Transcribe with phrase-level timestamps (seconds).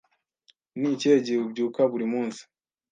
[0.79, 2.41] Ni ikihe gihe ubyuka buri munsi?